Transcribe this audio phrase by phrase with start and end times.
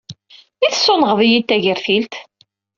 [0.65, 2.13] I tessunɣeḍ-iyi-d tagertilt?